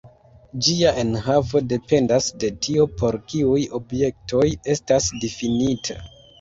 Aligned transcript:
Ĝia 0.67 0.93
enhavo 1.01 1.61
dependas 1.73 2.31
de 2.45 2.51
tio, 2.67 2.89
por 3.03 3.19
kiuj 3.29 3.61
objektoj 3.83 4.49
estas 4.77 5.15
difinita. 5.25 6.03